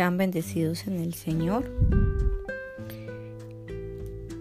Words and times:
Sean 0.00 0.16
bendecidos 0.16 0.86
en 0.86 0.98
el 0.98 1.12
Señor. 1.12 1.70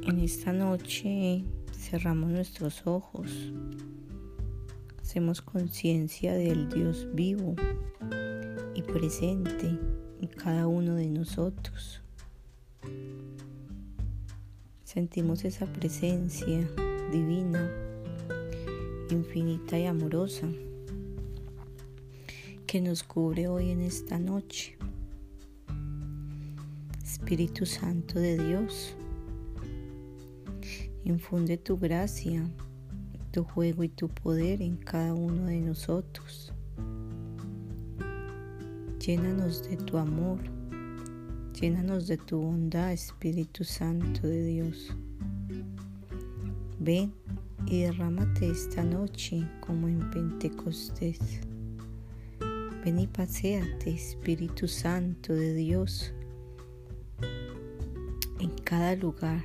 En 0.07 0.19
esta 0.21 0.53
noche 0.53 1.43
cerramos 1.77 2.31
nuestros 2.31 2.87
ojos. 2.87 3.51
Hacemos 5.01 5.41
conciencia 5.41 6.33
del 6.33 6.69
Dios 6.69 7.09
vivo 7.13 7.55
y 8.73 8.83
presente 8.83 9.77
en 10.21 10.29
cada 10.29 10.65
uno 10.65 10.95
de 10.95 11.09
nosotros. 11.09 12.01
Sentimos 14.85 15.43
esa 15.43 15.65
presencia 15.65 16.69
divina, 17.11 17.69
infinita 19.09 19.77
y 19.77 19.87
amorosa 19.87 20.47
que 22.65 22.79
nos 22.79 23.03
cubre 23.03 23.49
hoy 23.49 23.71
en 23.71 23.81
esta 23.81 24.19
noche. 24.19 24.77
Espíritu 27.19 27.65
Santo 27.65 28.17
de 28.17 28.37
Dios, 28.37 28.95
infunde 31.03 31.57
tu 31.57 31.77
gracia, 31.77 32.49
tu 33.31 33.43
juego 33.43 33.83
y 33.83 33.89
tu 33.89 34.07
poder 34.07 34.63
en 34.63 34.77
cada 34.77 35.13
uno 35.13 35.45
de 35.45 35.59
nosotros. 35.59 36.51
Llénanos 39.05 39.69
de 39.69 39.77
tu 39.77 39.97
amor, 39.99 40.39
llénanos 41.53 42.07
de 42.07 42.17
tu 42.17 42.39
bondad, 42.39 42.93
Espíritu 42.93 43.63
Santo 43.63 44.25
de 44.25 44.45
Dios. 44.45 44.95
Ven 46.79 47.13
y 47.67 47.81
derrámate 47.81 48.49
esta 48.49 48.83
noche 48.83 49.45
como 49.59 49.87
en 49.87 50.09
Pentecostés. 50.09 51.41
Ven 52.83 52.99
y 52.99 53.05
paséate, 53.05 53.91
Espíritu 53.91 54.67
Santo 54.67 55.33
de 55.33 55.53
Dios 55.53 56.13
en 58.39 58.51
cada 58.63 58.95
lugar, 58.95 59.43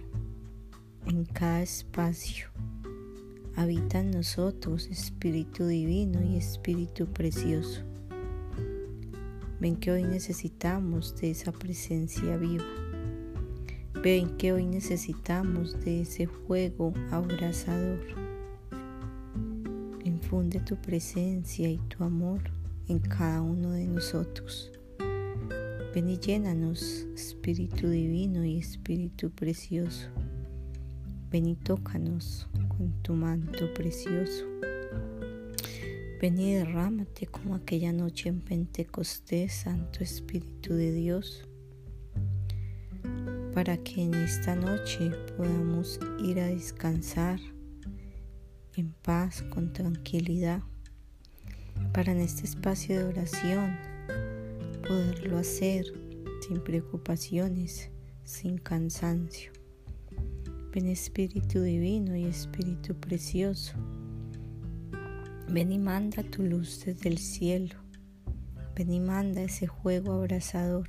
en 1.07 1.25
cada 1.25 1.63
espacio. 1.63 2.49
Habita 3.57 3.99
en 3.99 4.13
nosotros 4.13 4.87
Espíritu 4.87 5.67
Divino 5.67 6.23
y 6.23 6.37
Espíritu 6.37 7.07
Precioso. 7.07 7.83
Ven 9.61 9.77
que 9.77 9.91
hoy 9.91 10.05
necesitamos 10.05 11.17
de 11.17 11.31
esa 11.31 11.51
presencia 11.51 12.37
viva. 12.37 12.65
Ven 14.01 14.37
que 14.37 14.53
hoy 14.53 14.67
necesitamos 14.67 15.81
de 15.85 16.03
ese 16.03 16.29
fuego 16.29 16.93
abrazador. 17.11 18.01
Infunde 20.05 20.61
tu 20.61 20.77
presencia 20.77 21.69
y 21.69 21.79
tu 21.89 22.05
amor 22.05 22.41
en 22.89 23.01
cada 23.01 23.41
uno 23.43 23.71
de 23.71 23.87
nosotros. 23.87 24.71
Ven 25.95 26.09
y 26.09 26.19
llénanos, 26.19 27.07
Espíritu 27.15 27.89
Divino 27.89 28.45
y 28.45 28.59
Espíritu 28.59 29.31
Precioso. 29.31 30.09
Ven 31.31 31.47
y 31.47 31.55
tócanos 31.55 32.49
con 32.67 33.01
tu 33.03 33.15
manto 33.15 33.73
precioso. 33.75 34.45
Ven 36.21 36.37
y 36.37 36.55
derrámate 36.55 37.29
como 37.29 37.55
aquella 37.55 37.93
noche 37.93 38.29
en 38.29 38.41
Pentecostés, 38.41 39.53
Santo 39.53 40.01
Espíritu 40.01 40.75
de 40.75 40.91
Dios, 40.91 41.47
para 43.55 43.77
que 43.77 44.03
en 44.03 44.15
esta 44.15 44.57
noche 44.57 45.13
podamos 45.37 46.01
ir 46.19 46.41
a 46.41 46.49
descansar 46.49 47.39
en 48.75 48.93
paz, 49.05 49.43
con 49.43 49.73
tranquilidad, 49.73 50.61
para 51.93 52.11
en 52.11 52.19
este 52.19 52.47
espacio 52.47 52.99
de 52.99 53.05
oración 53.05 53.94
poderlo 54.87 55.39
hacer 55.39 55.87
sin 56.47 56.63
preocupaciones, 56.63 57.91
sin 58.25 58.59
cansancio. 58.59 59.51
Ven 60.73 60.89
Espíritu 60.89 61.63
Divino 61.63 62.15
y 62.17 62.25
Espíritu 62.25 62.95
Precioso. 62.95 63.75
Ven 65.49 65.73
y 65.73 65.79
manda 65.79 66.23
tu 66.23 66.43
luz 66.43 66.85
desde 66.85 67.09
el 67.09 67.19
cielo. 67.19 67.77
Ven 68.77 68.93
y 68.93 69.01
manda 69.01 69.43
ese 69.43 69.67
juego 69.67 70.13
abrazador. 70.13 70.89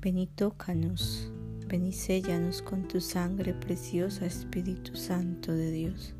Ven 0.00 0.18
y 0.18 0.26
tócanos. 0.26 1.30
Ven 1.68 1.86
y 1.86 1.92
séllanos 1.92 2.60
con 2.60 2.86
tu 2.86 3.00
sangre 3.00 3.54
preciosa, 3.54 4.26
Espíritu 4.26 4.94
Santo 4.94 5.52
de 5.52 5.70
Dios. 5.70 6.14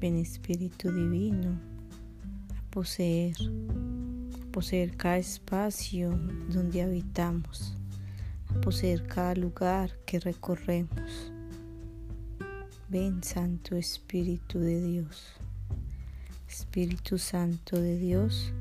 Ven 0.00 0.16
Espíritu 0.16 0.90
Divino 0.90 1.69
poseer, 2.70 3.36
poseer 4.52 4.96
cada 4.96 5.18
espacio 5.18 6.10
donde 6.48 6.82
habitamos, 6.82 7.76
poseer 8.62 9.06
cada 9.06 9.34
lugar 9.34 9.90
que 10.06 10.20
recorremos. 10.20 11.32
Ven 12.88 13.22
Santo 13.22 13.76
Espíritu 13.76 14.58
de 14.60 14.82
Dios, 14.82 15.32
Espíritu 16.48 17.18
Santo 17.18 17.80
de 17.80 17.96
Dios, 17.98 18.52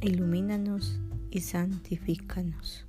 ilumínanos 0.00 0.98
y 1.30 1.40
santifícanos. 1.40 2.84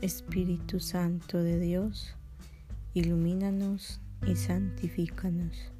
Espíritu 0.00 0.80
Santo 0.80 1.42
de 1.42 1.58
Dios, 1.60 2.14
ilumínanos 2.94 4.00
y 4.26 4.36
santifícanos. 4.36 5.72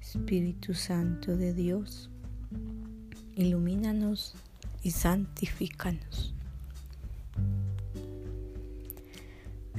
Espíritu 0.00 0.74
Santo 0.74 1.36
de 1.36 1.52
Dios, 1.52 2.10
ilumínanos 3.36 4.34
y 4.82 4.90
santifícanos. 4.90 6.34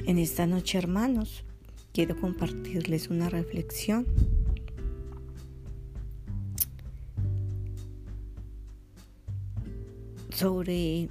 En 0.06 0.18
esta 0.18 0.46
noche, 0.46 0.78
hermanos, 0.78 1.44
quiero 1.92 2.20
compartirles 2.20 3.08
una 3.08 3.28
reflexión 3.28 4.06
sobre 10.30 11.08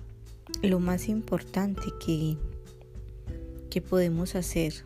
lo 0.61 0.79
más 0.79 1.09
importante 1.09 1.81
que, 2.05 2.37
que 3.69 3.81
podemos 3.81 4.35
hacer 4.35 4.85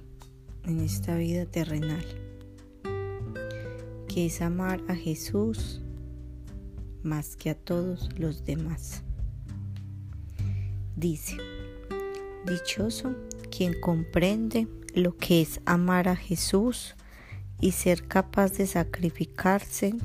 en 0.64 0.80
esta 0.80 1.16
vida 1.18 1.46
terrenal, 1.46 2.06
que 4.08 4.28
es 4.28 4.42
amar 4.42 4.82
a 4.88 4.96
Jesús 4.96 5.82
más 7.04 7.36
que 7.36 7.50
a 7.50 7.56
todos 7.56 8.10
los 8.18 8.46
demás. 8.46 9.04
Dice, 10.96 11.38
dichoso 12.46 13.16
quien 13.52 13.80
comprende 13.80 14.68
lo 14.94 15.16
que 15.18 15.42
es 15.42 15.62
amar 15.66 16.08
a 16.08 16.16
Jesús 16.16 16.96
y 17.62 17.72
ser 17.72 18.08
capaz 18.08 18.54
de 18.54 18.68
sacrificarse 18.68 19.96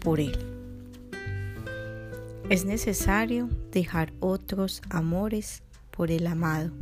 por 0.00 0.20
Él. 0.20 0.38
Es 2.50 2.64
necesario 2.64 3.48
dejar 3.72 4.12
otros 4.20 4.82
amores 4.90 5.62
por 5.90 6.10
el 6.10 6.26
amado, 6.26 6.72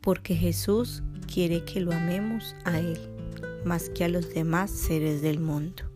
porque 0.00 0.34
Jesús 0.34 1.02
quiere 1.32 1.64
que 1.64 1.80
lo 1.80 1.92
amemos 1.92 2.56
a 2.64 2.78
Él 2.78 2.98
más 3.64 3.90
que 3.90 4.04
a 4.04 4.08
los 4.08 4.34
demás 4.34 4.70
seres 4.70 5.22
del 5.22 5.38
mundo. 5.38 5.91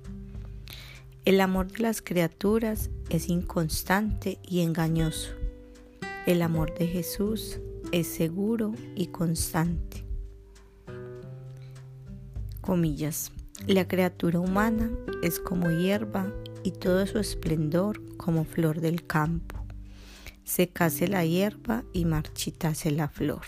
El 1.27 1.41
amor 1.41 1.67
de 1.73 1.81
las 1.81 2.03
criaturas 2.03 2.89
es 3.11 3.29
inconstante 3.29 4.39
y 4.47 4.61
engañoso. 4.61 5.33
El 6.25 6.41
amor 6.41 6.73
de 6.79 6.87
Jesús 6.87 7.59
es 7.91 8.07
seguro 8.07 8.73
y 8.95 9.09
constante. 9.09 10.05
Comillas. 12.61 13.33
La 13.67 13.89
criatura 13.89 14.39
humana 14.39 14.89
es 15.25 15.41
como 15.41 15.69
hierba 15.73 16.33
y 16.63 16.71
todo 16.71 17.05
su 17.09 17.19
esplendor 17.19 18.01
como 18.17 18.45
flor 18.45 18.81
del 18.81 19.05
campo. 19.05 19.57
Secase 20.45 21.09
la 21.09 21.25
hierba 21.25 21.83
y 21.93 22.05
marchitase 22.05 22.93
la 22.93 23.09
flor. 23.09 23.43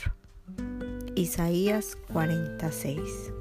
Isaías 1.15 1.97
46 2.13 3.38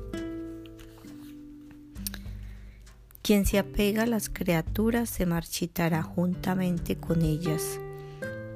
Quien 3.27 3.45
se 3.45 3.59
apega 3.59 4.03
a 4.03 4.07
las 4.07 4.29
criaturas 4.29 5.09
se 5.09 5.25
marchitará 5.25 6.01
juntamente 6.01 6.95
con 6.95 7.24
ellas, 7.24 7.77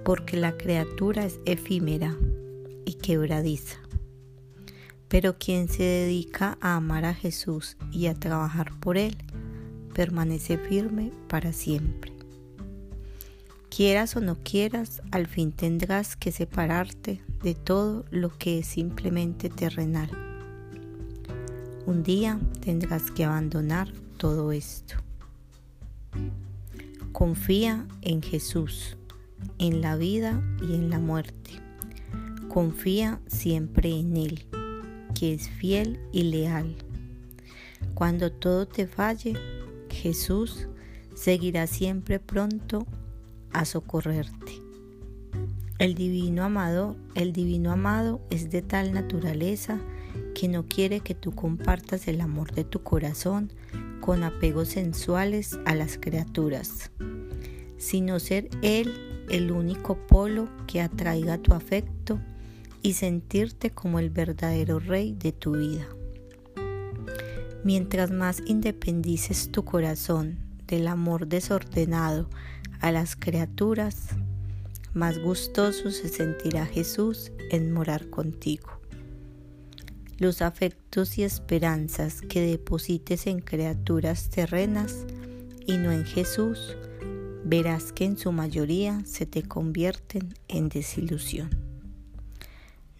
porque 0.06 0.38
la 0.38 0.56
criatura 0.56 1.26
es 1.26 1.42
efímera 1.44 2.16
y 2.86 2.94
quebradiza. 2.94 3.76
Pero 5.10 5.38
quien 5.38 5.68
se 5.68 5.84
dedica 5.84 6.58
a 6.62 6.78
amar 6.78 7.04
a 7.04 7.14
Jesús 7.14 7.76
y 7.92 8.06
a 8.06 8.14
trabajar 8.14 8.72
por 8.80 8.98
Él, 8.98 9.18
permanece 9.94 10.58
firme 10.58 11.12
para 11.28 11.52
siempre. 11.52 12.14
Quieras 13.70 14.16
o 14.16 14.22
no 14.22 14.38
quieras, 14.42 15.02
al 15.12 15.28
fin 15.28 15.52
tendrás 15.52 16.16
que 16.16 16.32
separarte 16.32 17.22
de 17.44 17.56
todo 17.56 18.06
lo 18.10 18.30
que 18.30 18.60
es 18.60 18.68
simplemente 18.68 19.50
terrenal. 19.50 20.10
Un 21.86 22.04
día 22.04 22.40
tendrás 22.62 23.12
que 23.12 23.26
abandonar 23.26 23.92
todo 24.22 24.52
esto. 24.52 24.98
Confía 27.12 27.88
en 28.04 28.22
Jesús, 28.22 28.96
en 29.58 29.82
la 29.82 29.96
vida 29.96 30.44
y 30.62 30.76
en 30.76 30.92
la 30.92 31.00
muerte. 31.00 31.54
Confía 32.48 33.20
siempre 33.26 33.90
en 33.90 34.18
Él, 34.18 34.46
que 35.20 35.34
es 35.34 35.50
fiel 35.50 36.00
y 36.12 36.22
leal. 36.26 36.76
Cuando 37.96 38.32
todo 38.32 38.68
te 38.68 38.86
falle, 38.86 39.34
Jesús 39.90 40.68
seguirá 41.16 41.66
siempre 41.66 42.20
pronto 42.20 42.86
a 43.54 43.66
socorrerte. 43.66 44.62
El 45.80 45.96
divino 45.96 46.44
amado, 46.44 46.96
el 47.16 47.34
divino 47.34 47.72
amado 47.72 48.22
es 48.30 48.52
de 48.52 48.62
tal 48.62 48.94
naturaleza 48.94 49.80
que 50.36 50.48
no 50.48 50.68
quiere 50.68 51.00
que 51.00 51.16
tú 51.16 51.32
compartas 51.32 52.08
el 52.08 52.22
amor 52.22 52.52
de 52.52 52.66
tu 52.66 52.84
corazón 52.84 53.52
con 54.02 54.24
apegos 54.24 54.70
sensuales 54.70 55.58
a 55.66 55.76
las 55.76 55.98
criaturas, 55.98 56.92
sino 57.78 58.20
ser 58.20 58.50
Él 58.62 59.26
el 59.30 59.52
único 59.52 59.96
polo 60.08 60.50
que 60.68 60.82
atraiga 60.82 61.38
tu 61.38 61.54
afecto 61.54 62.20
y 62.82 62.94
sentirte 62.94 63.70
como 63.70 64.00
el 64.00 64.10
verdadero 64.10 64.80
rey 64.80 65.14
de 65.14 65.32
tu 65.32 65.54
vida. 65.54 65.88
Mientras 67.64 68.12
más 68.12 68.42
independices 68.46 69.52
tu 69.52 69.64
corazón 69.64 70.40
del 70.68 70.88
amor 70.88 71.28
desordenado 71.28 72.28
a 72.82 72.92
las 72.92 73.16
criaturas, 73.16 74.08
más 74.94 75.20
gustoso 75.20 75.92
se 75.92 76.10
sentirá 76.10 76.66
Jesús 76.66 77.32
en 77.52 77.72
morar 77.72 78.10
contigo. 78.10 78.81
Los 80.18 80.42
afectos 80.42 81.18
y 81.18 81.24
esperanzas 81.24 82.22
que 82.22 82.42
deposites 82.42 83.28
en 83.28 83.40
criaturas 83.40 84.30
terrenas 84.30 85.06
y 85.66 85.78
no 85.78 85.92
en 85.92 86.06
Jesús, 86.06 86.76
verás 87.44 87.92
que 87.92 88.06
en 88.06 88.18
su 88.18 88.32
mayoría 88.32 89.02
se 89.06 89.26
te 89.26 89.44
convierten 89.44 90.34
en 90.48 90.70
desilusión. 90.70 91.50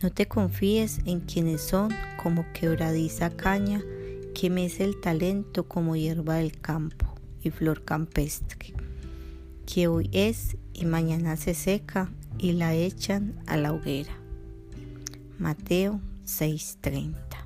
No 0.02 0.12
te 0.12 0.28
confíes 0.28 1.00
en 1.06 1.20
quienes 1.20 1.62
son 1.62 1.92
como 2.22 2.46
quebradiza 2.54 3.30
caña 3.30 3.84
que 4.34 4.50
mece 4.50 4.84
el 4.84 5.00
talento 5.00 5.68
como 5.68 5.96
hierba 5.96 6.36
del 6.36 6.60
campo 6.60 7.14
y 7.44 7.52
flor 7.52 7.84
campestre, 7.84 8.74
que 9.66 9.88
hoy 9.88 10.10
es 10.12 10.58
y 10.74 10.86
mañana 10.86 11.38
se 11.38 11.54
seca 11.54 12.12
y 12.40 12.54
la 12.54 12.74
echan 12.74 13.40
a 13.46 13.58
la 13.58 13.74
hoguera. 13.74 14.18
Mateo 15.38 16.02
6:30 16.26 17.42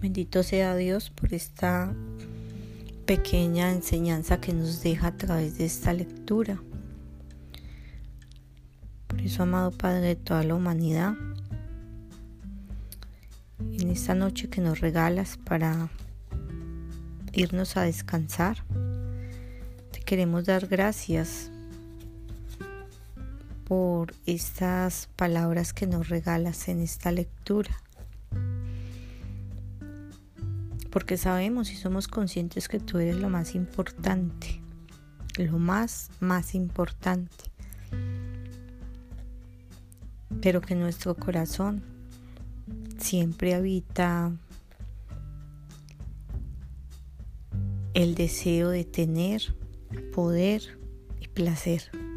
Bendito 0.00 0.42
sea 0.42 0.74
Dios 0.76 1.10
por 1.10 1.34
esta 1.34 1.94
pequeña 3.04 3.70
enseñanza 3.70 4.40
que 4.40 4.54
nos 4.54 4.82
deja 4.82 5.08
a 5.08 5.16
través 5.16 5.58
de 5.58 5.66
esta 5.66 5.92
lectura. 5.92 6.62
Por 9.06 9.20
eso, 9.20 9.42
amado 9.42 9.72
Padre 9.72 10.00
de 10.00 10.16
toda 10.16 10.42
la 10.42 10.54
humanidad, 10.54 11.14
en 13.58 13.90
esta 13.90 14.14
noche 14.14 14.48
que 14.48 14.62
nos 14.62 14.80
regalas 14.80 15.36
para 15.36 15.90
irnos 17.32 17.76
a 17.76 17.82
descansar, 17.82 18.64
te 19.92 20.00
queremos 20.00 20.46
dar 20.46 20.66
gracias 20.66 21.50
por 23.70 24.16
estas 24.26 25.08
palabras 25.14 25.72
que 25.72 25.86
nos 25.86 26.08
regalas 26.08 26.66
en 26.66 26.80
esta 26.80 27.12
lectura. 27.12 27.70
Porque 30.90 31.16
sabemos 31.16 31.70
y 31.70 31.76
somos 31.76 32.08
conscientes 32.08 32.66
que 32.66 32.80
tú 32.80 32.98
eres 32.98 33.14
lo 33.14 33.28
más 33.28 33.54
importante, 33.54 34.60
lo 35.36 35.60
más, 35.60 36.10
más 36.18 36.56
importante. 36.56 37.44
Pero 40.42 40.60
que 40.60 40.74
nuestro 40.74 41.14
corazón 41.14 41.80
siempre 42.98 43.54
habita 43.54 44.32
el 47.94 48.16
deseo 48.16 48.70
de 48.70 48.84
tener 48.84 49.54
poder 50.12 50.60
y 51.20 51.28
placer. 51.28 52.09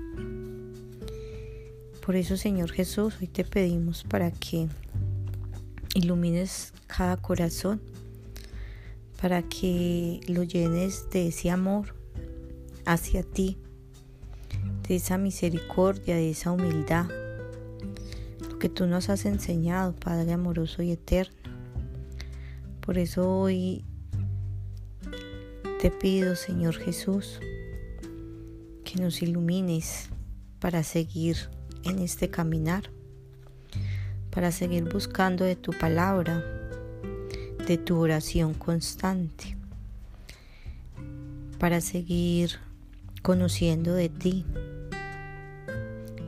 Por 2.05 2.17
eso, 2.17 2.35
Señor 2.35 2.69
Jesús, 2.69 3.15
hoy 3.21 3.27
te 3.27 3.45
pedimos 3.45 4.03
para 4.03 4.29
que 4.29 4.67
ilumines 5.95 6.73
cada 6.85 7.15
corazón, 7.15 7.81
para 9.21 9.41
que 9.43 10.19
lo 10.27 10.43
llenes 10.43 11.09
de 11.11 11.29
ese 11.29 11.49
amor 11.49 11.95
hacia 12.85 13.23
ti, 13.23 13.57
de 14.85 14.97
esa 14.97 15.17
misericordia, 15.17 16.17
de 16.17 16.31
esa 16.31 16.51
humildad, 16.51 17.05
lo 18.49 18.59
que 18.59 18.67
tú 18.67 18.85
nos 18.85 19.07
has 19.07 19.23
enseñado, 19.23 19.95
Padre 19.95 20.33
amoroso 20.33 20.83
y 20.83 20.91
eterno. 20.91 21.37
Por 22.81 22.97
eso 22.97 23.29
hoy 23.29 23.85
te 25.79 25.89
pido, 25.89 26.35
Señor 26.35 26.75
Jesús, 26.75 27.39
que 28.83 28.99
nos 28.99 29.21
ilumines 29.21 30.09
para 30.59 30.83
seguir 30.83 31.37
en 31.83 31.99
este 31.99 32.29
caminar, 32.29 32.89
para 34.29 34.51
seguir 34.51 34.83
buscando 34.91 35.45
de 35.45 35.55
tu 35.55 35.71
palabra, 35.71 36.43
de 37.67 37.77
tu 37.77 37.97
oración 37.99 38.53
constante, 38.53 39.55
para 41.59 41.81
seguir 41.81 42.59
conociendo 43.21 43.93
de 43.93 44.09
ti 44.09 44.45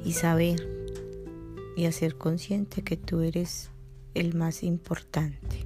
y 0.04 0.14
saber 0.14 0.70
y 1.76 1.86
hacer 1.86 2.16
consciente 2.16 2.84
que 2.84 2.96
tú 2.96 3.22
eres 3.22 3.70
el 4.14 4.34
más 4.36 4.64
importante 4.64 5.66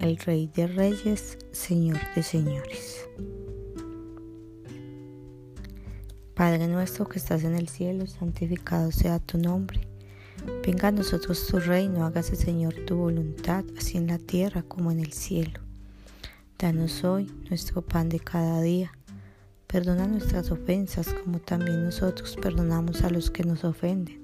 el 0.00 0.16
Rey 0.18 0.50
de 0.54 0.66
Reyes, 0.66 1.38
Señor 1.52 1.98
de 2.14 2.22
Señores. 2.22 3.08
Padre 6.38 6.68
nuestro 6.68 7.08
que 7.08 7.18
estás 7.18 7.42
en 7.42 7.56
el 7.56 7.68
cielo, 7.68 8.06
santificado 8.06 8.92
sea 8.92 9.18
tu 9.18 9.38
nombre. 9.38 9.80
Venga 10.64 10.86
a 10.86 10.92
nosotros 10.92 11.44
tu 11.48 11.58
reino, 11.58 12.06
hágase 12.06 12.36
Señor 12.36 12.74
tu 12.86 12.94
voluntad, 12.94 13.64
así 13.76 13.98
en 13.98 14.06
la 14.06 14.18
tierra 14.18 14.62
como 14.62 14.92
en 14.92 15.00
el 15.00 15.12
cielo. 15.12 15.58
Danos 16.56 17.02
hoy 17.02 17.28
nuestro 17.48 17.82
pan 17.82 18.08
de 18.08 18.20
cada 18.20 18.62
día. 18.62 18.92
Perdona 19.66 20.06
nuestras 20.06 20.52
ofensas 20.52 21.12
como 21.12 21.40
también 21.40 21.82
nosotros 21.82 22.38
perdonamos 22.40 23.02
a 23.02 23.10
los 23.10 23.32
que 23.32 23.42
nos 23.42 23.64
ofenden. 23.64 24.22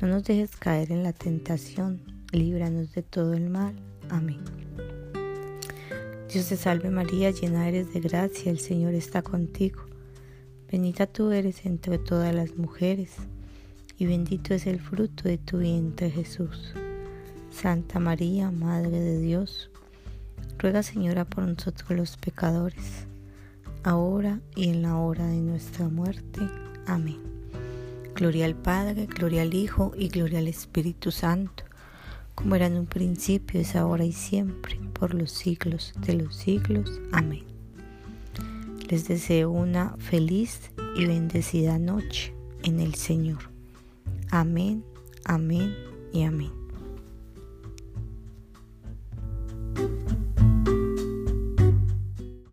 No 0.00 0.06
nos 0.06 0.22
dejes 0.22 0.54
caer 0.54 0.92
en 0.92 1.02
la 1.02 1.12
tentación, 1.12 2.02
líbranos 2.30 2.92
de 2.92 3.02
todo 3.02 3.34
el 3.34 3.50
mal. 3.50 3.74
Amén. 4.10 4.44
Dios 6.32 6.46
te 6.46 6.56
salve 6.56 6.88
María, 6.90 7.32
llena 7.32 7.68
eres 7.68 7.92
de 7.92 7.98
gracia, 7.98 8.52
el 8.52 8.60
Señor 8.60 8.94
está 8.94 9.22
contigo. 9.22 9.86
Bendita 10.70 11.06
tú 11.06 11.30
eres 11.30 11.64
entre 11.66 11.98
todas 11.98 12.34
las 12.34 12.56
mujeres, 12.56 13.14
y 13.98 14.06
bendito 14.06 14.54
es 14.54 14.66
el 14.66 14.80
fruto 14.80 15.28
de 15.28 15.38
tu 15.38 15.58
vientre 15.58 16.10
Jesús. 16.10 16.72
Santa 17.50 17.98
María, 17.98 18.50
Madre 18.50 19.00
de 19.00 19.20
Dios, 19.20 19.70
ruega 20.58 20.82
Señora 20.82 21.24
por 21.24 21.44
nosotros 21.46 21.90
los 21.90 22.16
pecadores, 22.16 23.06
ahora 23.84 24.40
y 24.54 24.68
en 24.68 24.82
la 24.82 24.96
hora 24.96 25.26
de 25.26 25.40
nuestra 25.40 25.88
muerte. 25.88 26.40
Amén. 26.86 27.20
Gloria 28.14 28.46
al 28.46 28.56
Padre, 28.56 29.06
gloria 29.06 29.42
al 29.42 29.54
Hijo 29.54 29.92
y 29.96 30.08
gloria 30.08 30.38
al 30.38 30.48
Espíritu 30.48 31.10
Santo 31.10 31.66
como 32.36 32.54
era 32.54 32.66
en 32.66 32.76
un 32.76 32.86
principio, 32.86 33.60
es 33.60 33.74
ahora 33.74 34.04
y 34.04 34.12
siempre, 34.12 34.78
por 34.92 35.14
los 35.14 35.32
siglos 35.32 35.94
de 36.06 36.14
los 36.14 36.36
siglos. 36.36 37.00
Amén. 37.10 37.55
Les 38.88 39.08
deseo 39.08 39.50
una 39.50 39.96
feliz 39.98 40.70
y 40.96 41.06
bendecida 41.06 41.76
noche 41.76 42.32
en 42.62 42.78
el 42.78 42.94
Señor. 42.94 43.50
Amén, 44.30 44.84
amén 45.24 45.74
y 46.12 46.22
amén. 46.22 46.65